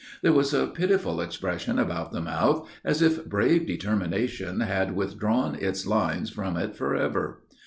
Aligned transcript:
There 0.23 0.33
was 0.33 0.51
a 0.51 0.65
pitiful 0.65 1.21
expression 1.21 1.77
about 1.77 2.11
the 2.11 2.23
mouth, 2.23 2.67
as 2.83 3.03
if 3.03 3.23
brave 3.27 3.67
determination 3.67 4.61
had 4.61 4.95
withdrawn 4.95 5.53
its 5.53 5.85
lines 5.85 6.31
from 6.31 6.57
it 6.57 6.75
forever. 6.75 7.43